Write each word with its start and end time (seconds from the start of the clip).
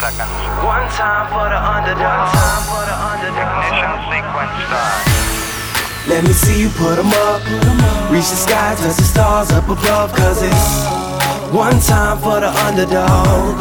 seconds. 0.00 0.30
One 0.60 0.86
time 0.92 1.26
for 1.32 1.46
the 1.48 1.56
underdog. 1.56 2.28
Time 2.32 2.62
for 2.68 2.82
the 2.84 2.96
Ignition 3.26 3.88
underdog. 3.88 4.12
sequence 4.12 4.54
start. 4.68 5.00
Let 6.08 6.22
me 6.24 6.32
see 6.32 6.60
you 6.62 6.68
put 6.70 6.98
'em 6.98 7.12
up. 7.28 7.40
Reach 8.10 8.28
the 8.30 8.36
sky, 8.36 8.74
touch 8.78 8.96
the 8.96 9.02
stars 9.02 9.50
up 9.52 9.68
above. 9.68 10.12
Cause 10.14 10.42
it's 10.42 10.68
one 11.52 11.80
time 11.80 12.18
for 12.18 12.40
the 12.40 12.50
underdog. 12.66 13.56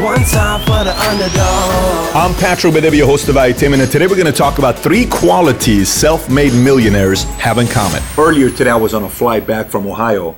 One 0.00 0.24
time 0.24 0.60
for 0.60 0.84
the 0.84 0.94
underdog. 1.10 2.14
I'm 2.14 2.32
Patrick 2.34 2.72
Bet-David, 2.72 3.00
host 3.00 3.28
of 3.28 3.34
Valuetainment, 3.34 3.80
and 3.82 3.90
today 3.90 4.06
we're 4.06 4.14
going 4.14 4.32
to 4.32 4.40
talk 4.46 4.58
about 4.58 4.78
three 4.78 5.04
qualities 5.06 5.88
self-made 5.88 6.54
millionaires 6.54 7.24
have 7.38 7.58
in 7.58 7.66
common. 7.66 8.00
Earlier 8.16 8.48
today, 8.48 8.70
I 8.70 8.76
was 8.76 8.94
on 8.94 9.02
a 9.02 9.08
flight 9.08 9.44
back 9.44 9.68
from 9.68 9.88
Ohio, 9.88 10.36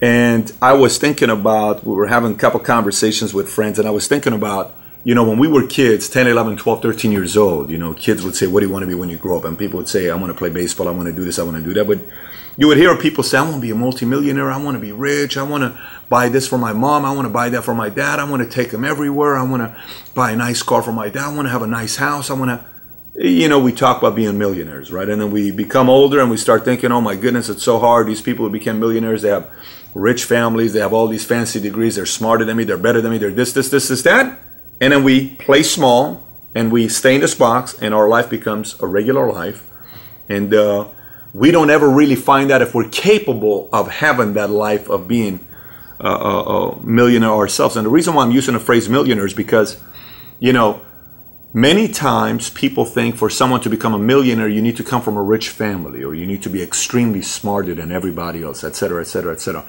and 0.00 0.52
I 0.60 0.72
was 0.72 0.98
thinking 0.98 1.30
about, 1.30 1.84
we 1.84 1.94
were 1.94 2.08
having 2.08 2.32
a 2.32 2.36
couple 2.36 2.60
conversations 2.60 3.32
with 3.32 3.48
friends, 3.48 3.78
and 3.78 3.86
I 3.88 3.90
was 3.90 4.08
thinking 4.08 4.32
about, 4.32 4.74
you 5.04 5.14
know, 5.14 5.24
when 5.28 5.38
we 5.38 5.48
were 5.48 5.66
kids, 5.66 6.08
10, 6.08 6.26
11, 6.26 6.56
12, 6.56 6.82
13 6.82 7.12
years 7.12 7.36
old, 7.36 7.70
you 7.70 7.78
know, 7.78 7.94
kids 7.94 8.24
would 8.24 8.34
say, 8.34 8.46
what 8.46 8.60
do 8.60 8.66
you 8.66 8.72
want 8.72 8.82
to 8.82 8.86
be 8.86 8.94
when 8.94 9.10
you 9.10 9.16
grow 9.16 9.38
up? 9.38 9.44
And 9.44 9.58
people 9.58 9.78
would 9.78 9.88
say, 9.88 10.10
I 10.10 10.16
want 10.16 10.32
to 10.32 10.38
play 10.38 10.50
baseball, 10.50 10.88
I 10.88 10.92
want 10.92 11.06
to 11.08 11.12
do 11.12 11.24
this, 11.24 11.38
I 11.38 11.42
want 11.42 11.58
to 11.58 11.62
do 11.62 11.74
that. 11.74 11.86
But 11.86 11.98
you 12.56 12.68
would 12.68 12.78
hear 12.78 12.96
people 12.96 13.22
say, 13.22 13.38
I 13.38 13.42
want 13.42 13.56
to 13.56 13.60
be 13.60 13.70
a 13.70 13.74
multimillionaire, 13.74 14.50
I 14.50 14.56
want 14.56 14.76
to 14.76 14.80
be 14.80 14.92
rich, 14.92 15.36
I 15.36 15.42
want 15.42 15.62
to 15.62 15.80
buy 16.08 16.28
this 16.28 16.48
for 16.48 16.56
my 16.56 16.72
mom, 16.72 17.04
I 17.04 17.12
want 17.12 17.26
to 17.26 17.32
buy 17.32 17.48
that 17.50 17.62
for 17.62 17.74
my 17.74 17.88
dad, 17.88 18.18
I 18.18 18.24
want 18.28 18.42
to 18.42 18.48
take 18.48 18.72
him 18.72 18.84
everywhere, 18.84 19.36
I 19.36 19.42
want 19.42 19.62
to 19.62 19.82
buy 20.14 20.30
a 20.30 20.36
nice 20.36 20.62
car 20.62 20.82
for 20.82 20.92
my 20.92 21.08
dad, 21.08 21.24
I 21.24 21.34
want 21.34 21.46
to 21.46 21.50
have 21.50 21.62
a 21.62 21.66
nice 21.66 21.96
house, 21.96 22.30
I 22.30 22.34
want 22.34 22.50
to 22.50 22.64
you 23.16 23.48
know, 23.48 23.60
we 23.60 23.72
talk 23.72 23.98
about 23.98 24.16
being 24.16 24.36
millionaires, 24.38 24.90
right? 24.90 25.08
And 25.08 25.20
then 25.20 25.30
we 25.30 25.50
become 25.50 25.88
older 25.88 26.20
and 26.20 26.30
we 26.30 26.36
start 26.36 26.64
thinking, 26.64 26.90
oh 26.90 27.00
my 27.00 27.14
goodness, 27.14 27.48
it's 27.48 27.62
so 27.62 27.78
hard. 27.78 28.08
These 28.08 28.22
people 28.22 28.44
who 28.44 28.50
became 28.50 28.80
millionaires, 28.80 29.22
they 29.22 29.28
have 29.28 29.48
rich 29.94 30.24
families, 30.24 30.72
they 30.72 30.80
have 30.80 30.92
all 30.92 31.06
these 31.06 31.24
fancy 31.24 31.60
degrees, 31.60 31.94
they're 31.94 32.06
smarter 32.06 32.44
than 32.44 32.56
me, 32.56 32.64
they're 32.64 32.76
better 32.76 33.00
than 33.00 33.12
me, 33.12 33.18
they're 33.18 33.30
this, 33.30 33.52
this, 33.52 33.70
this, 33.70 33.88
this, 33.88 34.02
that. 34.02 34.40
And 34.80 34.92
then 34.92 35.04
we 35.04 35.36
play 35.36 35.62
small 35.62 36.26
and 36.54 36.72
we 36.72 36.88
stay 36.88 37.14
in 37.14 37.20
this 37.20 37.34
box 37.34 37.80
and 37.80 37.94
our 37.94 38.08
life 38.08 38.28
becomes 38.28 38.80
a 38.80 38.86
regular 38.86 39.30
life. 39.30 39.64
And 40.28 40.52
uh, 40.52 40.88
we 41.32 41.52
don't 41.52 41.70
ever 41.70 41.88
really 41.88 42.16
find 42.16 42.50
out 42.50 42.62
if 42.62 42.74
we're 42.74 42.88
capable 42.88 43.68
of 43.72 43.88
having 43.88 44.34
that 44.34 44.50
life 44.50 44.88
of 44.88 45.06
being 45.06 45.46
a, 46.00 46.08
a, 46.08 46.70
a 46.70 46.80
millionaire 46.84 47.30
ourselves. 47.30 47.76
And 47.76 47.86
the 47.86 47.90
reason 47.90 48.14
why 48.14 48.24
I'm 48.24 48.32
using 48.32 48.54
the 48.54 48.60
phrase 48.60 48.88
millionaire 48.88 49.26
is 49.26 49.34
because, 49.34 49.80
you 50.40 50.52
know, 50.52 50.80
Many 51.56 51.86
times 51.86 52.50
people 52.50 52.84
think 52.84 53.14
for 53.14 53.30
someone 53.30 53.60
to 53.60 53.70
become 53.70 53.94
a 53.94 53.98
millionaire, 53.98 54.48
you 54.48 54.60
need 54.60 54.76
to 54.76 54.82
come 54.82 55.00
from 55.00 55.16
a 55.16 55.22
rich 55.22 55.50
family 55.50 56.02
or 56.02 56.12
you 56.12 56.26
need 56.26 56.42
to 56.42 56.50
be 56.50 56.60
extremely 56.60 57.22
smarter 57.22 57.76
than 57.76 57.92
everybody 57.92 58.42
else, 58.42 58.64
et 58.64 58.74
cetera, 58.74 59.00
et 59.00 59.04
cetera, 59.04 59.32
et 59.32 59.40
cetera. 59.40 59.64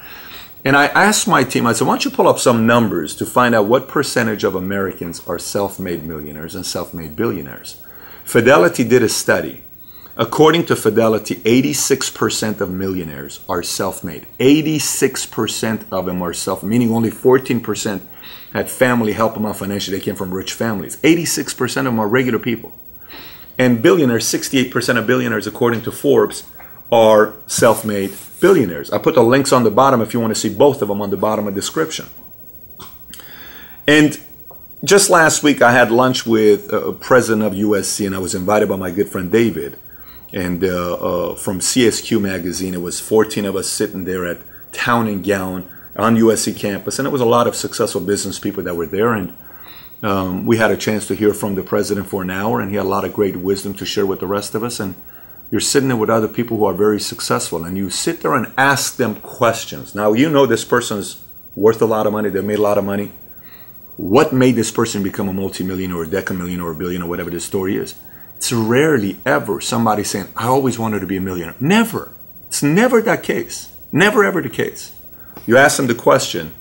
And 0.64 0.76
I 0.76 0.86
asked 0.86 1.28
my 1.28 1.44
team, 1.44 1.64
I 1.64 1.72
said, 1.72 1.86
why 1.86 1.92
don't 1.92 2.04
you 2.04 2.10
pull 2.10 2.26
up 2.26 2.40
some 2.40 2.66
numbers 2.66 3.14
to 3.14 3.24
find 3.24 3.54
out 3.54 3.66
what 3.66 3.86
percentage 3.86 4.42
of 4.42 4.56
Americans 4.56 5.22
are 5.28 5.38
self 5.38 5.78
made 5.78 6.02
millionaires 6.02 6.56
and 6.56 6.66
self 6.66 6.92
made 6.92 7.14
billionaires? 7.14 7.80
Fidelity 8.24 8.82
did 8.82 9.04
a 9.04 9.08
study. 9.08 9.62
According 10.18 10.64
to 10.66 10.76
Fidelity, 10.76 11.34
86% 11.36 12.60
of 12.62 12.70
millionaires 12.70 13.40
are 13.48 13.62
self 13.62 14.02
made. 14.02 14.26
86% 14.38 15.84
of 15.92 16.06
them 16.06 16.22
are 16.22 16.32
self 16.32 16.62
meaning 16.62 16.90
only 16.90 17.10
14% 17.10 18.00
had 18.52 18.70
family 18.70 19.12
help 19.12 19.34
them 19.34 19.44
out 19.44 19.58
financially. 19.58 19.98
They 19.98 20.04
came 20.04 20.16
from 20.16 20.32
rich 20.32 20.54
families. 20.54 20.96
86% 20.98 21.60
of 21.78 21.84
them 21.84 22.00
are 22.00 22.08
regular 22.08 22.38
people. 22.38 22.72
And 23.58 23.82
billionaires, 23.82 24.24
68% 24.24 24.98
of 24.98 25.06
billionaires, 25.06 25.46
according 25.46 25.82
to 25.82 25.92
Forbes, 25.92 26.44
are 26.90 27.34
self 27.46 27.84
made 27.84 28.12
billionaires. 28.40 28.90
I 28.90 28.98
put 28.98 29.16
the 29.16 29.22
links 29.22 29.52
on 29.52 29.64
the 29.64 29.70
bottom 29.70 30.00
if 30.00 30.14
you 30.14 30.20
want 30.20 30.34
to 30.34 30.40
see 30.40 30.48
both 30.48 30.80
of 30.80 30.88
them 30.88 31.02
on 31.02 31.10
the 31.10 31.16
bottom 31.18 31.46
of 31.46 31.54
the 31.54 31.60
description. 31.60 32.06
And 33.86 34.18
just 34.82 35.10
last 35.10 35.42
week, 35.42 35.60
I 35.60 35.72
had 35.72 35.90
lunch 35.90 36.24
with 36.24 36.72
a 36.72 36.92
president 36.92 37.46
of 37.46 37.52
USC, 37.52 38.06
and 38.06 38.14
I 38.14 38.18
was 38.18 38.34
invited 38.34 38.68
by 38.68 38.76
my 38.76 38.90
good 38.90 39.08
friend 39.08 39.30
David. 39.30 39.78
And 40.32 40.64
uh, 40.64 40.94
uh, 40.94 41.34
from 41.36 41.60
CSQ 41.60 42.20
magazine, 42.20 42.74
it 42.74 42.82
was 42.82 43.00
14 43.00 43.44
of 43.44 43.56
us 43.56 43.68
sitting 43.68 44.04
there 44.04 44.26
at 44.26 44.38
Town 44.72 45.06
and 45.06 45.24
Gown 45.24 45.70
on 45.96 46.16
USC 46.16 46.56
campus, 46.56 46.98
and 46.98 47.06
it 47.06 47.10
was 47.10 47.20
a 47.20 47.26
lot 47.26 47.46
of 47.46 47.56
successful 47.56 48.00
business 48.00 48.38
people 48.38 48.62
that 48.64 48.74
were 48.74 48.86
there. 48.86 49.14
And 49.14 49.34
um, 50.02 50.46
we 50.46 50.58
had 50.58 50.70
a 50.70 50.76
chance 50.76 51.06
to 51.06 51.14
hear 51.14 51.32
from 51.32 51.54
the 51.54 51.62
president 51.62 52.08
for 52.08 52.22
an 52.22 52.30
hour, 52.30 52.60
and 52.60 52.70
he 52.70 52.76
had 52.76 52.84
a 52.84 52.88
lot 52.88 53.04
of 53.04 53.12
great 53.12 53.36
wisdom 53.36 53.72
to 53.74 53.86
share 53.86 54.06
with 54.06 54.20
the 54.20 54.26
rest 54.26 54.54
of 54.54 54.62
us. 54.62 54.78
And 54.78 54.94
you're 55.50 55.60
sitting 55.60 55.88
there 55.88 55.96
with 55.96 56.10
other 56.10 56.28
people 56.28 56.56
who 56.58 56.64
are 56.64 56.74
very 56.74 57.00
successful, 57.00 57.64
and 57.64 57.76
you 57.76 57.88
sit 57.88 58.20
there 58.20 58.34
and 58.34 58.52
ask 58.58 58.96
them 58.96 59.16
questions. 59.16 59.94
Now, 59.94 60.12
you 60.12 60.28
know 60.28 60.44
this 60.44 60.64
person's 60.64 61.22
worth 61.54 61.80
a 61.80 61.86
lot 61.86 62.06
of 62.06 62.12
money, 62.12 62.28
they 62.28 62.42
made 62.42 62.58
a 62.58 62.62
lot 62.62 62.78
of 62.78 62.84
money. 62.84 63.12
What 63.96 64.32
made 64.32 64.56
this 64.56 64.70
person 64.70 65.02
become 65.02 65.28
a 65.28 65.32
multimillionaire 65.32 65.96
or 65.96 66.04
a 66.04 66.06
decamillionaire 66.06 66.64
or 66.64 66.72
a 66.72 66.74
billionaire, 66.74 67.08
whatever 67.08 67.30
the 67.30 67.40
story 67.40 67.76
is? 67.76 67.94
It's 68.36 68.52
rarely 68.52 69.18
ever 69.24 69.60
somebody 69.60 70.04
saying, 70.04 70.28
I 70.36 70.46
always 70.46 70.78
wanted 70.78 71.00
to 71.00 71.06
be 71.06 71.16
a 71.16 71.20
millionaire. 71.20 71.56
Never. 71.58 72.12
It's 72.48 72.62
never 72.62 73.00
that 73.02 73.22
case. 73.22 73.72
Never 73.92 74.24
ever 74.24 74.42
the 74.42 74.48
case. 74.48 74.92
You 75.46 75.56
ask 75.56 75.76
them 75.76 75.86
the 75.86 75.94
question, 75.94 76.52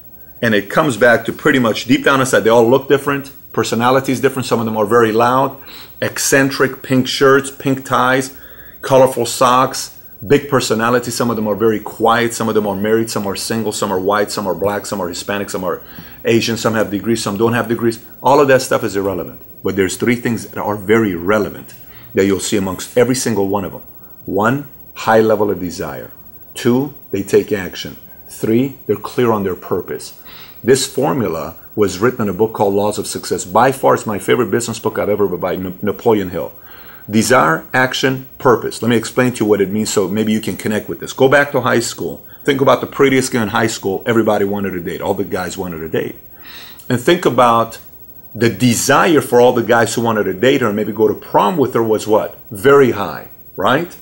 and 0.41 0.55
it 0.55 0.69
comes 0.69 0.97
back 0.97 1.25
to 1.25 1.33
pretty 1.33 1.59
much 1.59 1.85
deep 1.85 2.03
down 2.03 2.19
inside. 2.19 2.41
They 2.41 2.49
all 2.49 2.67
look 2.67 2.87
different, 2.87 3.31
personalities 3.51 4.19
different. 4.19 4.45
Some 4.45 4.59
of 4.59 4.65
them 4.65 4.77
are 4.77 4.85
very 4.85 5.11
loud, 5.11 5.61
eccentric, 6.01 6.81
pink 6.81 7.07
shirts, 7.07 7.51
pink 7.51 7.85
ties, 7.85 8.35
colorful 8.81 9.25
socks, 9.25 9.94
big 10.25 10.49
personality. 10.49 11.11
Some 11.11 11.29
of 11.29 11.35
them 11.35 11.47
are 11.47 11.55
very 11.55 11.79
quiet. 11.79 12.33
Some 12.33 12.49
of 12.49 12.55
them 12.55 12.67
are 12.67 12.75
married. 12.75 13.09
Some 13.09 13.27
are 13.27 13.35
single. 13.35 13.71
Some 13.71 13.91
are 13.91 13.99
white. 13.99 14.31
Some 14.31 14.47
are 14.47 14.55
black. 14.55 14.85
Some 14.85 15.01
are 15.01 15.09
Hispanic. 15.09 15.49
Some 15.49 15.63
are 15.63 15.81
Asian. 16.23 16.57
Some 16.57 16.73
have 16.73 16.91
degrees. 16.91 17.21
Some 17.21 17.37
don't 17.37 17.53
have 17.53 17.67
degrees. 17.67 18.03
All 18.21 18.39
of 18.39 18.47
that 18.47 18.61
stuff 18.61 18.83
is 18.83 18.95
irrelevant. 18.95 19.41
But 19.63 19.75
there's 19.75 19.97
three 19.97 20.15
things 20.15 20.47
that 20.47 20.61
are 20.61 20.75
very 20.75 21.15
relevant 21.15 21.73
that 22.13 22.25
you'll 22.25 22.39
see 22.39 22.57
amongst 22.57 22.97
every 22.97 23.15
single 23.15 23.47
one 23.47 23.65
of 23.65 23.71
them. 23.71 23.81
One, 24.25 24.67
high 24.93 25.21
level 25.21 25.51
of 25.51 25.59
desire. 25.59 26.11
Two, 26.53 26.93
they 27.11 27.23
take 27.23 27.51
action. 27.51 27.97
Three, 28.29 28.77
they're 28.85 28.95
clear 28.95 29.31
on 29.31 29.43
their 29.43 29.55
purpose. 29.55 30.21
This 30.63 30.91
formula 30.91 31.57
was 31.75 31.99
written 31.99 32.21
in 32.21 32.29
a 32.29 32.33
book 32.33 32.53
called 32.53 32.73
Laws 32.73 32.97
of 32.97 33.05
Success. 33.05 33.45
By 33.45 33.71
far, 33.71 33.95
it's 33.95 34.05
my 34.05 34.17
favorite 34.17 34.49
business 34.49 34.79
book 34.79 34.97
I've 34.97 35.09
ever 35.09 35.25
read 35.27 35.41
by 35.41 35.55
Napoleon 35.57 36.29
Hill. 36.29 36.53
Desire, 37.09 37.66
action, 37.73 38.27
purpose. 38.39 38.81
Let 38.81 38.89
me 38.89 38.95
explain 38.95 39.33
to 39.33 39.43
you 39.43 39.49
what 39.49 39.61
it 39.61 39.69
means 39.69 39.91
so 39.91 40.07
maybe 40.07 40.31
you 40.31 40.41
can 40.41 40.57
connect 40.57 40.89
with 40.89 40.99
this. 40.99 41.13
Go 41.13 41.29
back 41.29 41.51
to 41.51 41.61
high 41.61 41.79
school. 41.79 42.25
Think 42.43 42.61
about 42.61 42.81
the 42.81 42.88
prettiest 42.88 43.31
girl 43.31 43.43
in 43.43 43.49
high 43.49 43.67
school 43.67 44.03
everybody 44.05 44.45
wanted 44.45 44.71
to 44.71 44.79
date. 44.79 45.01
All 45.01 45.13
the 45.13 45.23
guys 45.23 45.57
wanted 45.57 45.79
to 45.79 45.89
date. 45.89 46.16
And 46.89 46.99
think 46.99 47.25
about 47.25 47.79
the 48.33 48.49
desire 48.49 49.21
for 49.21 49.39
all 49.39 49.53
the 49.53 49.63
guys 49.63 49.93
who 49.93 50.01
wanted 50.01 50.23
to 50.25 50.33
date 50.33 50.61
her 50.61 50.67
and 50.67 50.75
maybe 50.75 50.91
go 50.91 51.07
to 51.07 51.13
prom 51.13 51.57
with 51.57 51.73
her 51.73 51.83
was 51.83 52.07
what? 52.07 52.38
Very 52.51 52.91
high, 52.91 53.29
right? 53.55 53.95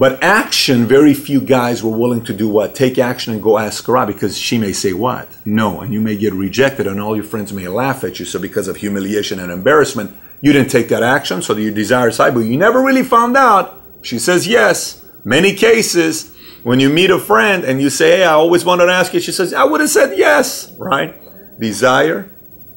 But 0.00 0.22
action, 0.22 0.86
very 0.86 1.12
few 1.12 1.40
guys 1.40 1.82
were 1.82 1.96
willing 1.96 2.24
to 2.24 2.32
do 2.32 2.48
what? 2.48 2.74
Take 2.74 2.98
action 2.98 3.34
and 3.34 3.42
go 3.42 3.58
ask 3.58 3.84
her 3.86 3.96
out 3.98 4.06
because 4.06 4.36
she 4.36 4.56
may 4.56 4.72
say 4.72 4.92
what? 4.94 5.28
No, 5.44 5.82
and 5.82 5.92
you 5.92 6.00
may 6.00 6.16
get 6.16 6.32
rejected, 6.32 6.86
and 6.86 6.98
all 6.98 7.14
your 7.14 7.24
friends 7.24 7.52
may 7.52 7.68
laugh 7.68 8.02
at 8.02 8.18
you. 8.18 8.24
So, 8.24 8.38
because 8.38 8.66
of 8.66 8.76
humiliation 8.76 9.38
and 9.38 9.52
embarrassment, 9.52 10.16
you 10.40 10.52
didn't 10.52 10.70
take 10.70 10.88
that 10.88 11.02
action, 11.02 11.42
so 11.42 11.56
your 11.56 11.72
desire 11.72 12.10
but 12.10 12.40
you 12.40 12.56
never 12.56 12.82
really 12.82 13.02
found 13.02 13.36
out. 13.36 13.80
She 14.02 14.18
says 14.18 14.46
yes. 14.46 15.04
Many 15.24 15.54
cases, 15.54 16.34
when 16.62 16.80
you 16.80 16.88
meet 16.88 17.10
a 17.10 17.18
friend 17.18 17.64
and 17.64 17.80
you 17.80 17.90
say, 17.90 18.18
Hey, 18.18 18.24
I 18.24 18.32
always 18.32 18.64
wanted 18.64 18.86
to 18.86 18.92
ask 18.92 19.12
you, 19.12 19.20
she 19.20 19.32
says, 19.32 19.52
I 19.52 19.64
would 19.64 19.80
have 19.80 19.90
said 19.90 20.16
yes, 20.16 20.72
right? 20.78 21.14
Desire, 21.60 22.30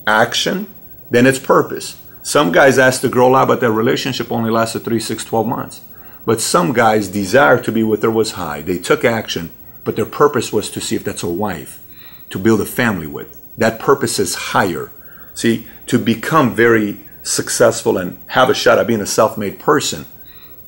action, 0.06 0.68
then 1.10 1.26
it's 1.26 1.40
purpose. 1.40 2.00
Some 2.22 2.52
guys 2.52 2.78
ask 2.78 3.02
the 3.02 3.10
girl 3.10 3.36
out, 3.36 3.50
but 3.50 3.60
their 3.60 3.72
relationship 3.72 4.32
only 4.32 4.50
lasted 4.50 4.84
3, 4.84 5.00
6, 5.00 5.26
12 5.26 5.48
months. 5.48 5.82
But 6.26 6.40
some 6.40 6.72
guys' 6.72 7.10
desire 7.10 7.62
to 7.62 7.72
be 7.72 7.84
with 7.84 8.02
her 8.02 8.12
was 8.12 8.32
high. 8.32 8.62
They 8.62 8.78
took 8.78 9.04
action, 9.04 9.52
but 9.84 9.96
their 9.96 10.06
purpose 10.06 10.54
was 10.54 10.70
to 10.72 10.82
see 10.82 10.96
if 10.96 11.04
that's 11.04 11.24
a 11.24 11.30
wife 11.30 11.84
to 12.30 12.40
build 12.40 12.62
a 12.62 12.66
family 12.66 13.08
with. 13.08 13.40
That 13.58 13.80
purpose 13.80 14.20
is 14.20 14.36
higher. 14.36 14.92
See, 15.34 15.68
to 15.88 16.00
become 16.00 16.56
very 16.56 17.00
successful 17.24 17.98
and 17.98 18.18
have 18.28 18.50
a 18.50 18.54
shot 18.54 18.78
at 18.78 18.88
being 18.88 19.02
a 19.02 19.06
self 19.06 19.38
made 19.38 19.60
person, 19.60 20.06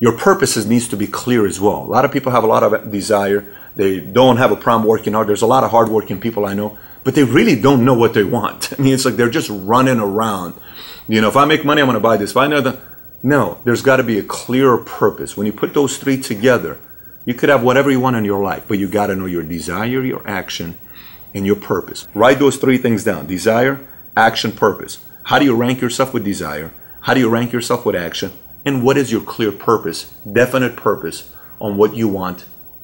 your 0.00 0.16
purposes 0.16 0.66
needs 0.66 0.88
to 0.88 0.96
be 0.96 1.06
clear 1.06 1.46
as 1.46 1.60
well. 1.60 1.82
A 1.82 1.84
lot 1.84 2.04
of 2.04 2.12
people 2.12 2.32
have 2.32 2.44
a 2.44 2.48
lot 2.48 2.62
of 2.62 2.90
desire. 2.90 3.44
They 3.76 4.00
don't 4.00 4.38
have 4.38 4.50
a 4.50 4.56
problem 4.56 4.88
working 4.88 5.12
hard. 5.12 5.28
There's 5.28 5.42
a 5.42 5.46
lot 5.46 5.64
of 5.64 5.70
hardworking 5.70 6.20
people 6.20 6.44
I 6.44 6.54
know, 6.54 6.78
but 7.04 7.14
they 7.14 7.24
really 7.24 7.58
don't 7.58 7.84
know 7.84 7.94
what 7.94 8.14
they 8.14 8.24
want. 8.24 8.72
I 8.78 8.82
mean, 8.82 8.94
it's 8.94 9.04
like 9.04 9.16
they're 9.16 9.30
just 9.30 9.50
running 9.50 10.00
around. 10.00 10.54
You 11.08 11.20
know, 11.20 11.28
if 11.28 11.36
I 11.36 11.44
make 11.44 11.64
money, 11.64 11.80
I'm 11.80 11.86
going 11.86 11.94
to 11.94 12.00
buy 12.00 12.16
this. 12.16 12.32
If 12.32 12.36
I 12.36 12.46
know 12.46 12.60
that, 12.60 12.80
no, 13.22 13.58
there's 13.64 13.82
got 13.82 13.96
to 13.96 14.02
be 14.02 14.18
a 14.18 14.22
clear 14.22 14.76
purpose. 14.76 15.36
When 15.36 15.46
you 15.46 15.52
put 15.52 15.72
those 15.72 15.98
three 15.98 16.20
together, 16.20 16.78
you 17.24 17.34
could 17.34 17.48
have 17.48 17.62
whatever 17.62 17.90
you 17.90 18.00
want 18.00 18.16
in 18.16 18.24
your 18.24 18.42
life, 18.42 18.64
but 18.68 18.78
you 18.78 18.88
got 18.88 19.06
to 19.06 19.16
know 19.16 19.26
your 19.26 19.42
desire, 19.42 20.04
your 20.04 20.26
action, 20.28 20.78
and 21.34 21.46
your 21.46 21.56
purpose. 21.56 22.06
Write 22.14 22.38
those 22.38 22.56
three 22.56 22.78
things 22.78 23.04
down 23.04 23.26
desire, 23.26 23.86
action, 24.16 24.52
purpose. 24.52 25.04
How 25.26 25.40
do 25.40 25.44
you 25.44 25.56
rank 25.56 25.80
yourself 25.80 26.14
with 26.14 26.24
desire? 26.24 26.72
How 27.00 27.12
do 27.12 27.18
you 27.18 27.28
rank 27.28 27.52
yourself 27.52 27.84
with 27.84 27.96
action? 27.96 28.30
And 28.64 28.84
what 28.84 28.96
is 28.96 29.10
your 29.10 29.20
clear 29.20 29.50
purpose, 29.50 30.14
definite 30.20 30.76
purpose 30.76 31.34
on 31.60 31.76
what 31.76 31.96
you 31.96 32.06
want 32.06 32.44